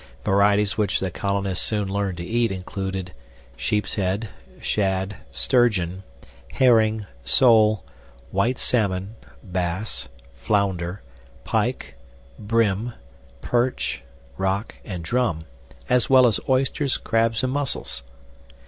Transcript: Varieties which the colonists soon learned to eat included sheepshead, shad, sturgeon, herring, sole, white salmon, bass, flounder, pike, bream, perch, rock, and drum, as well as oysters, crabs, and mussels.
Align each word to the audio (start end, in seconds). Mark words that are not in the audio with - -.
Varieties 0.23 0.79
which 0.79 0.99
the 0.99 1.11
colonists 1.11 1.63
soon 1.63 1.87
learned 1.87 2.17
to 2.17 2.23
eat 2.23 2.51
included 2.51 3.11
sheepshead, 3.55 4.29
shad, 4.59 5.17
sturgeon, 5.31 6.01
herring, 6.53 7.05
sole, 7.23 7.83
white 8.31 8.57
salmon, 8.57 9.13
bass, 9.43 10.07
flounder, 10.33 11.03
pike, 11.43 11.93
bream, 12.39 12.93
perch, 13.41 14.01
rock, 14.37 14.73
and 14.83 15.03
drum, 15.03 15.45
as 15.87 16.09
well 16.09 16.25
as 16.25 16.39
oysters, 16.49 16.97
crabs, 16.97 17.43
and 17.43 17.53
mussels. 17.53 18.01